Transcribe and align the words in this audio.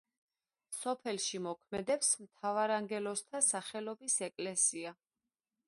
სოფელში 0.77 1.41
მოქმედებს 1.47 2.09
მთავარანგელოზთა 2.23 3.43
სახელობის 3.51 4.19
ეკლესია. 4.31 4.99